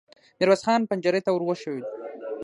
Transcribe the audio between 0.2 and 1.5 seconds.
ميرويس خان پنجرې ته ور